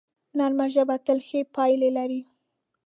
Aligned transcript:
نرمه 0.37 0.65
ژبه 0.73 0.95
تل 1.05 1.19
ښې 1.27 1.39
پایلې 1.55 1.89
لري 1.97 2.21